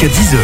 [0.00, 0.36] À 10h,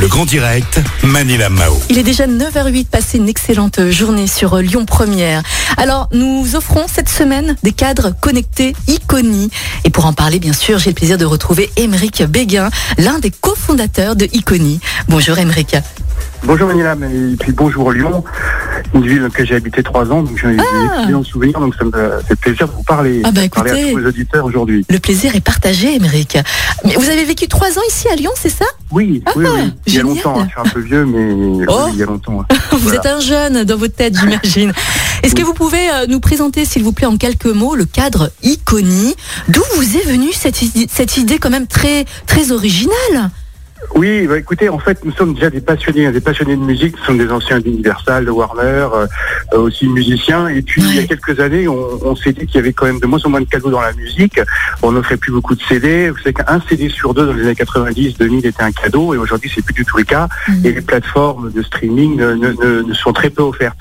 [0.00, 1.80] le grand direct, Manila Mao.
[1.88, 5.44] Il est déjà 9h08, passé une excellente journée sur Lyon Première.
[5.76, 9.48] Alors, nous offrons cette semaine des cadres connectés Iconi.
[9.84, 13.30] Et pour en parler, bien sûr, j'ai le plaisir de retrouver Émeric Béguin, l'un des
[13.30, 14.80] cofondateurs de Iconi.
[15.08, 15.76] Bonjour Émeric.
[16.44, 18.22] Bonjour Manila, et puis bonjour Lyon,
[18.94, 21.00] une ville dans laquelle j'ai habité trois ans, donc j'ai Ah.
[21.00, 21.90] excellents souvenirs, donc ça me
[22.28, 24.86] fait plaisir de vous parler, Ah bah, de parler à tous les auditeurs aujourd'hui.
[24.88, 26.38] Le plaisir est partagé, Émeric.
[26.84, 28.64] Mais vous avez vécu trois ans ici à Lyon, c'est ça?
[28.92, 31.64] Oui, Ah, oui, oui, il y a longtemps, hein, je suis un peu vieux, mais
[31.68, 31.80] Oh.
[31.86, 32.40] oui, il y a longtemps.
[32.42, 32.46] hein.
[32.70, 32.98] Vous Voilà.
[33.00, 34.72] êtes un jeune dans votre tête, j'imagine.
[35.24, 38.30] Est-ce que vous pouvez euh, nous présenter, s'il vous plaît, en quelques mots, le cadre
[38.44, 39.16] Iconi?
[39.48, 43.30] D'où vous est venue cette, idée- cette idée quand même très, très originale?
[43.94, 46.96] Oui, bah, écoutez, en fait, nous sommes déjà des passionnés, hein, des passionnés de musique,
[46.98, 48.62] nous sommes des anciens d'Universal, de Warner,
[48.94, 49.06] euh,
[49.54, 52.56] euh, aussi musiciens, et puis il y a quelques années, on, on s'est dit qu'il
[52.56, 54.40] y avait quand même de moins en moins de cadeaux dans la musique,
[54.82, 57.54] on n'offrait plus beaucoup de CD, vous savez qu'un CD sur deux dans les années
[57.54, 60.28] 90, 2000 était un cadeau, et aujourd'hui c'est plus du tout le cas,
[60.64, 63.78] et les plateformes de streaming ne, ne- ne- ne sont très peu offertes.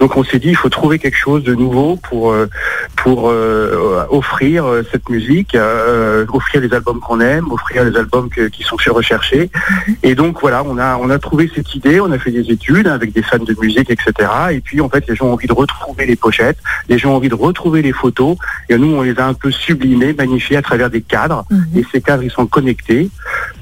[0.00, 2.48] Donc on s'est dit il faut trouver quelque chose de nouveau pour euh,
[2.96, 8.28] pour euh, offrir euh, cette musique, euh, offrir les albums qu'on aime, offrir les albums
[8.28, 9.50] que- qui sont recherchés.
[10.02, 12.86] Et donc voilà, on a on a trouvé cette idée, on a fait des études
[12.88, 14.12] avec des fans de musique, etc.
[14.52, 16.58] Et puis en fait les gens ont envie de retrouver les pochettes,
[16.88, 18.36] les gens ont envie de retrouver les photos.
[18.68, 21.44] Et nous on les a un peu sublimées, magnifiées à travers des cadres.
[21.50, 21.66] Mhm.
[21.76, 23.08] Et ces cadres ils sont connectés.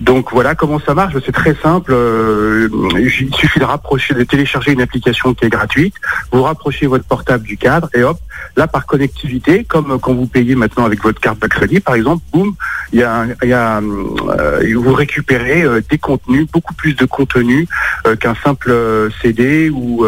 [0.02, 1.14] Donc voilà comment ça marche.
[1.24, 1.92] C'est très simple.
[1.94, 5.94] Euh, il suffit de rapprocher, de télécharger une application qui est gratuite.
[6.32, 8.18] Vous rapprochez votre portable du cadre et hop,
[8.56, 12.24] là par connectivité, comme quand vous payez maintenant avec votre carte de crédit, par exemple,
[12.32, 12.54] boum,
[12.92, 17.68] il y a, y a euh, vous récupérez euh, des contenus, beaucoup plus de contenu
[18.06, 18.74] euh, qu'un simple
[19.22, 20.04] CD ou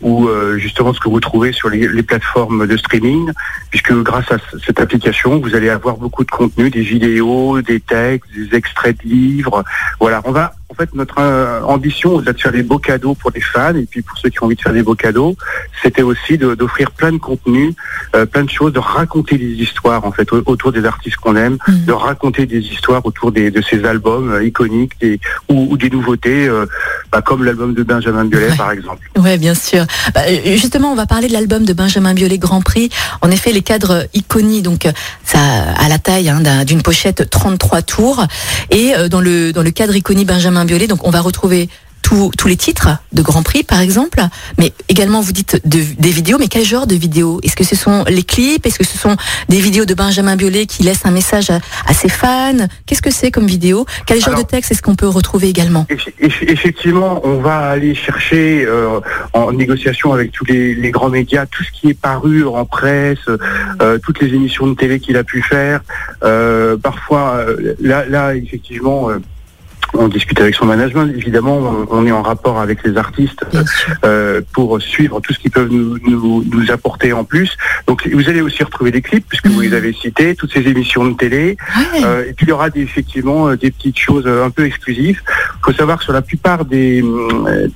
[0.00, 3.30] ou justement ce que vous trouvez sur les, plateformes de streaming,
[3.70, 8.30] puisque grâce à cette application, vous allez avoir beaucoup de contenu, des vidéos, des textes,
[8.34, 8.96] des extraits
[9.98, 13.30] Voilà, on va en fait notre euh, ambition, au-delà de faire des beaux cadeaux pour
[13.34, 15.36] les fans et puis pour ceux qui ont envie de faire des beaux cadeaux,
[15.82, 17.74] c'était aussi d'offrir plein de contenus,
[18.14, 21.34] euh, plein de choses, de raconter des histoires en fait au- autour des artistes qu'on
[21.36, 21.84] aime, Mhm.
[21.86, 25.90] de raconter des histoires autour des, de ces albums euh, iconiques des, ou, ou des
[25.90, 26.48] nouveautés,
[27.12, 28.56] bah, comme l'album de Benjamin Biolay Ouais.
[28.56, 29.10] par exemple.
[29.18, 29.84] Ouais, bien sûr.
[30.14, 32.90] Bah, justement, on va parler de l'album de Benjamin Biolay Grand Prix.
[33.22, 34.86] En effet, les cadres Iconi, donc
[35.24, 38.24] ça à la taille hein, d'un- d'une pochette 33 tours.
[38.70, 41.68] Et dans le dans le cadre Iconi Benjamin Biolay, donc on va retrouver
[42.02, 44.22] tous tous les titres de Grand Prix, par exemple,
[44.58, 46.38] mais également vous dites de- des vidéos.
[46.38, 47.40] Mais quel genre de vidéos?
[47.42, 48.64] Est-ce que ce sont les clips?
[48.64, 49.16] Est-ce que ce sont
[49.50, 52.56] des vidéos de Benjamin Biolay qui laissent un message à, à ses fans?
[52.86, 53.84] Qu'est-ce que c'est comme vidéo?
[54.06, 55.86] Quel genre Alors- de texte est-ce qu'on peut retrouver également?
[55.90, 58.98] Eff- eff- Effectivement, on va aller chercher euh,
[59.34, 63.18] en négociation avec tous les, les grands médias tout ce qui est paru en presse,
[63.82, 65.82] euh, toutes les émissions de télé qu'il a pu faire.
[66.24, 67.44] Euh, parfois,
[67.78, 69.10] là, là, effectivement.
[69.94, 73.44] On discute avec son management, évidemment, on, on est en rapport avec les artistes
[74.04, 77.56] euh, pour suivre tout ce qu'ils peuvent nous, nous, nous apporter en plus.
[77.86, 81.04] Donc vous allez aussi retrouver des clips, puisque vous les avez cités, toutes ces émissions
[81.06, 82.04] de télé, Ouais.
[82.04, 85.20] euh, et puis il y aura des, effectivement euh, des petites choses un peu exclusives.
[85.26, 87.02] Il faut savoir que sur la plupart des,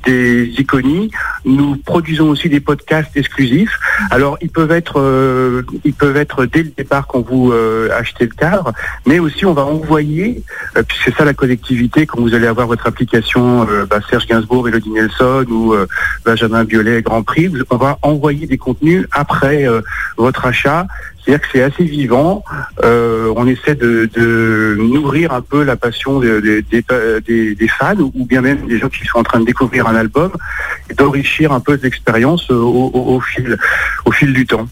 [0.07, 1.11] des iconies,
[1.45, 3.79] nous produisons aussi des podcasts exclusifs.
[4.11, 8.25] Alors ils peuvent être euh, ils peuvent être dès le départ quand vous euh, achetez
[8.25, 8.73] le cadre,
[9.07, 10.43] mais aussi on va envoyer,
[10.77, 14.69] euh, puisque c'est ça la collectivité, quand vous allez avoir votre application bah, Serge Gainsbourg,
[14.69, 15.75] Elodie Nelson ou
[16.25, 19.67] Benjamin Biolay Grand Prix, on va envoyer des contenus après
[20.17, 20.87] votre achat.
[21.19, 22.43] C'est-à-dire que c'est assez vivant.
[22.83, 26.65] On essaie de, nourrir un peu la passion des,
[27.79, 30.33] fans ou bien même des gens qui sont en train de découvrir un album
[30.89, 30.95] et
[31.53, 33.59] un peu l'expérience au, au- fil,
[34.05, 34.69] au fil du temps.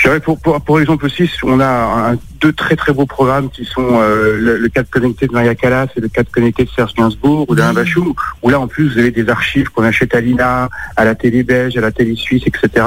[0.00, 1.66] Je dirais pour, pour, pour exemple aussi, on a
[2.12, 5.54] un- deux très très beaux programmes qui sont euh, le, le cadre connecté de Maria
[5.54, 7.74] Callas et le cadre connecté de Serge Gainsbourg ou d'Alain Mhm.
[7.76, 11.14] Bachou, où là en plus vous avez des archives qu'on achète à l'INA, à la
[11.14, 12.86] télé belge, à la télé suisse, etc.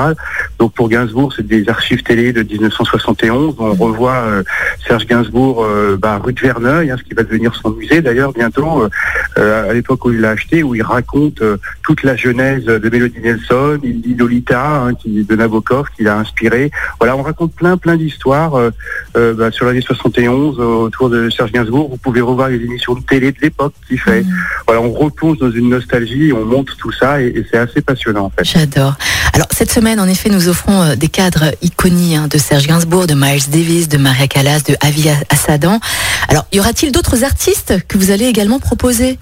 [0.58, 3.56] Donc pour Gainsbourg, c'est des archives télé de 1971.
[3.60, 4.44] On revoit euh,
[4.88, 8.34] Serge Gainsbourg, euh, bah, rue de Verneuil, hein, ce qui va devenir son musée d'ailleurs
[8.34, 8.90] bientôt, euh,
[9.38, 12.90] euh, à l'époque où il l'a acheté, où il raconte euh, toute la genèse de
[12.90, 16.72] Mélodie Nelson, il dit Lolita, hein, qui, de Nabokov, qui l'a inspiré.
[17.04, 18.72] Voilà, on raconte plein plein d'histoires euh,
[19.18, 21.90] euh, bah, sur l'année 71 euh, autour de Serge Gainsbourg.
[21.90, 24.26] Vous pouvez revoir les émissions de télé de l'époque qu'il fait.
[24.66, 28.28] Voilà, on replonge dans une nostalgie, on monte tout ça et, et c'est assez passionnant
[28.28, 28.46] en fait.
[28.46, 28.94] J'adore.
[29.34, 33.16] Alors cette semaine, en effet, nous offrons des cadres iconiques hein, de Serge Gainsbourg, de
[33.16, 35.82] Miles Davis, de Maria Callas, de Avi Assadan.
[36.30, 39.20] Alors, y aura-t-il d'autres artistes que vous allez également proposer?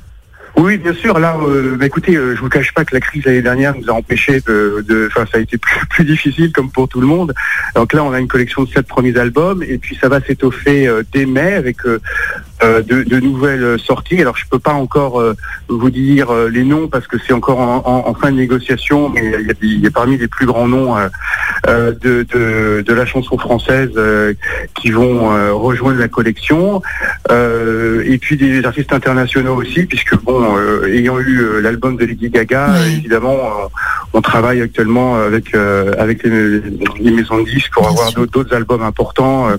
[0.57, 1.17] Oui, bien sûr.
[1.19, 3.89] Là, euh, bah, écoutez, euh, je vous cache pas que la crise l'année dernière nous
[3.89, 5.57] a empêché de, enfin, ça a été
[5.89, 7.33] plus, difficile comme pour tout le monde.
[7.75, 10.87] Donc là, on a une collection de sept premiers albums et puis ça va s'étoffer
[10.87, 11.99] euh, dès mai avec euh,
[12.63, 14.21] de, de nouvelles sorties.
[14.21, 15.35] Alors je peux pas encore euh,
[15.67, 19.09] vous dire euh, les noms parce que c'est encore en, en- en fin de négociation,
[19.09, 21.07] mais il y a, des- il y a parmi les plus grands noms euh,
[21.67, 24.33] euh, de, de, de la chanson française euh,
[24.75, 26.81] qui vont euh, rejoindre la collection.
[27.31, 32.05] Euh, et puis des artistes internationaux aussi, puisque bon, euh, ayant eu euh, l'album de
[32.05, 32.77] Lady Gaga, Oui.
[32.79, 33.37] euh, évidemment,
[34.13, 36.59] on, travaille actuellement avec euh, avec les,
[36.99, 39.49] les maisons de disques pour avoir d'autres albums importants.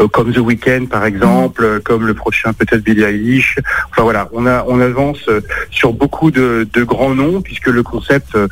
[0.00, 3.56] Euh, comme The Weeknd par exemple, euh, comme le prochain peut-être Billie Eilish.
[3.90, 7.82] Enfin voilà, on a on avance euh, sur beaucoup de, de grands noms puisque le
[7.82, 8.48] concept euh,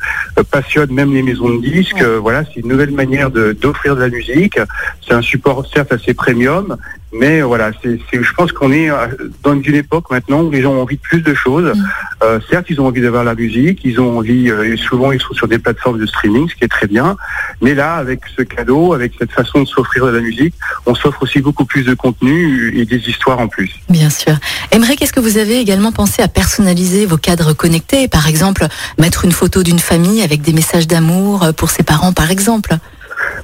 [0.51, 2.03] passionne même les maisons de disques.
[2.03, 4.59] Voilà, c'est une nouvelle manière de- d'offrir de, la musique.
[5.05, 6.77] C'est un support certes assez premium,
[7.11, 9.07] mais voilà, c'est je pense qu'on est euh,
[9.43, 11.75] dans une époque maintenant où les gens ont envie de plus de choses.
[11.75, 11.89] Mm.
[12.23, 15.19] Euh, certes, ils ont envie d'avoir la musique, ils ont envie, euh, et souvent ils
[15.19, 17.17] sont sur des plateformes de streaming, ce qui est très bien.
[17.61, 20.53] Mais là, avec ce cadeau, avec cette façon de s'offrir de la musique,
[20.85, 23.71] on s'offre aussi beaucoup plus de contenu et des histoires en plus.
[23.89, 24.35] Bien sûr.
[24.71, 28.07] Emmerich, est-ce que vous avez également pensé à personnaliser vos cadres connectés?
[28.07, 28.67] Par exemple,
[28.99, 32.77] mettre une photo d'une famille avec des messages d'amour pour ses parents, par exemple?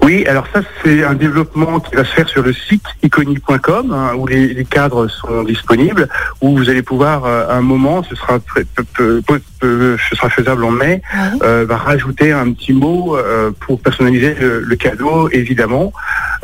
[0.03, 4.11] Oui, alors ça c'est un développement qui va se faire sur le site iconi.com hein,
[4.17, 6.07] où les, les cadres sont disponibles,
[6.41, 9.97] où vous allez pouvoir euh, à un moment, ce sera pré- peu- peu- peu- peu-
[10.09, 11.01] ce sera faisable en mai,
[11.43, 15.91] euh, va rajouter un petit mot euh, pour personnaliser le, le cadeau, évidemment.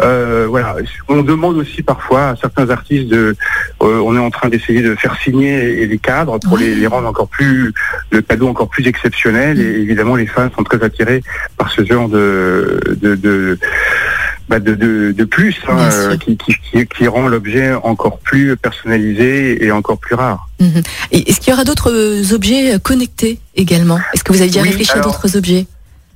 [0.02, 0.76] Euh, voilà,
[1.10, 3.36] on demande aussi parfois à certains artistes de,
[4.32, 7.74] en train d'essayer de faire signer les cadres pour les, les rendre encore plus,
[8.12, 9.60] le cadeau encore plus exceptionnel.
[9.60, 11.22] Et évidemment, les fans sont très attirés
[11.58, 13.60] par ce genre de, de, de
[14.48, 18.56] bah, de, de, de plus hein, euh, qui, qui, qui, qui rend l'objet encore plus
[18.58, 20.50] personnalisé et encore plus rare.
[20.60, 20.82] Mhm.
[21.12, 24.00] Est-ce qu'il y aura d'autres euh, objets connectés également?
[24.14, 25.66] Est-ce que vous avez déjà Oui, réfléchi à d'autres objets?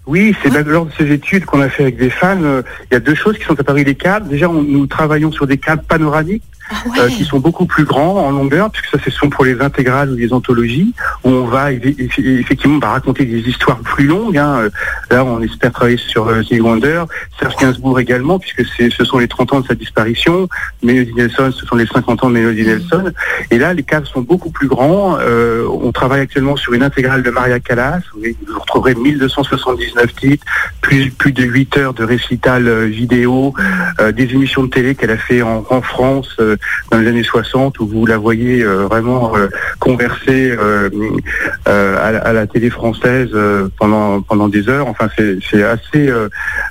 [0.08, 0.64] Oui, c'est Ouais.
[0.64, 2.62] lors de ces études qu'on a fait avec des fans, euh,
[2.92, 4.28] il y a deux choses qui sont apparues des cadres.
[4.28, 8.18] Déjà, on- nous travaillons sur des cadres panoramiques Ah euh, qui sont beaucoup plus grands
[8.18, 10.94] en longueur, puisque ça, ce sont pour les intégrales ou les anthologies,
[11.26, 14.38] où on va eff- eff- effectivement bah, raconter des histoires plus longues.
[14.38, 14.60] hein.
[14.62, 14.70] Euh,
[15.12, 17.04] Là, on espère travailler sur euh, Stevie Wonder,
[17.40, 20.48] Serge Gainsbourg également, puisque ce sont les 30 ans de sa disparition.
[20.84, 23.12] Melody Nelson, ce sont les 50 ans de Melody Nelson.
[23.52, 25.18] Et là, les cadres sont beaucoup plus grands.
[25.20, 28.00] Euh, on travaille actuellement sur une intégrale de Maria Callas.
[28.14, 30.46] Vous retrouverez 1279 titres,
[30.82, 33.54] plus, de 8 heures de récital vidéo,
[34.16, 36.38] des émissions de télé qu'elle a fait en, France
[36.92, 39.34] dans les années 60, où vous la voyez vraiment
[39.80, 40.56] converser
[41.68, 44.88] euh, à, la- à la télé française euh, pendant, pendant des heures.
[44.88, 46.30] Enfin, c'est assez euh,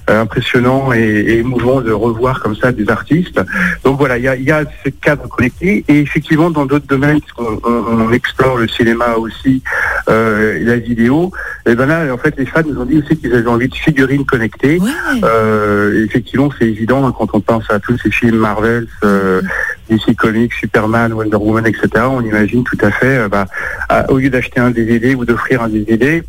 [0.08, 3.40] impressionnant et, et émouvant de revoir comme ça des artistes.
[3.84, 6.86] Donc voilà, il y a, il y a ce cadre connecté et effectivement dans d'autres
[6.86, 9.62] domaines, puisqu'on on, on explore le cinéma aussi,
[10.06, 11.30] la vidéo,
[11.66, 13.74] et ben là en fait les fans nous ont dit aussi qu'ils avaient envie de
[13.74, 14.78] figurines connectées.
[14.80, 16.00] Ouais.
[16.04, 18.86] Effectivement, c'est évident hein, quand on pense à tous ces films Marvel,
[19.88, 21.88] DC Comics, Superman, Wonder Woman, etc.
[22.08, 23.46] On imagine tout à fait, euh, bah,
[23.88, 26.22] à- au lieu d'acheter un DVD ou d'offrir un DVD,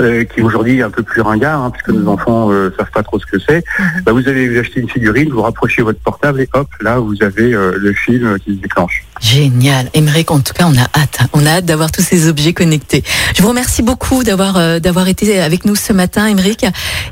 [0.00, 3.02] euh, qui aujourd'hui est un peu plus ringard, hein, puisque nos enfants euh, savent pas
[3.02, 3.62] trop ce que c'est.
[3.78, 4.02] Mhm.
[4.04, 7.22] Bah, vous allez vous acheter une figurine, vous rapprochez votre portable et hop, là vous
[7.22, 9.04] avez euh, le film qui se déclenche.
[9.22, 9.88] Génial.
[9.94, 11.18] Emmerich, en tout cas, on a hâte.
[11.20, 11.26] hein.
[11.32, 13.04] On a hâte d'avoir tous ces objets connectés.
[13.36, 16.26] Je vous remercie beaucoup d'avoir euh, d'avoir été avec nous ce matin,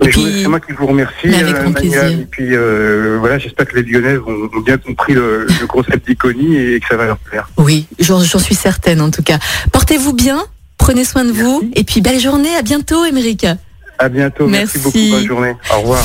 [0.08, 1.32] puis, C'est moi qui vous remercie.
[1.32, 2.04] Avec plaisir.
[2.06, 6.56] Et puis euh, voilà, j'espère que les Lyonnais ont bien compris le, le concept d'Iconi
[6.56, 7.48] et que ça va leur plaire.
[7.56, 9.38] oui, j'en suis certaine en tout cas.
[9.72, 10.42] Portez-vous bien,
[10.78, 12.54] prenez soin de vous, et puis belle journée.
[12.56, 13.46] À bientôt, Emmerich.
[13.98, 14.46] À bientôt.
[14.48, 14.78] Merci, Merci.
[14.80, 15.16] beaucoup.
[15.20, 15.54] Bonne journée.
[15.76, 16.02] Au revoir.